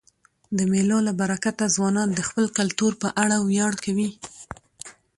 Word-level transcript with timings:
د 0.57 0.59
مېلو 0.71 0.97
له 1.07 1.13
برکته 1.21 1.65
ځوانان 1.75 2.09
د 2.13 2.19
خپل 2.27 2.45
کلتور 2.57 2.91
په 3.01 3.07
اړه 3.23 3.35
ویاړ 3.47 3.73
کوي. 3.85 4.09